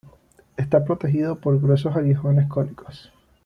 Está 0.57 0.83
protegido 0.83 1.35
por 1.39 1.61
gruesos 1.61 1.95
aguijones 1.95 2.47
cónicos. 2.49 3.11